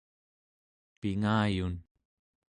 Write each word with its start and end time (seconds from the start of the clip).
pingayun 0.99 1.75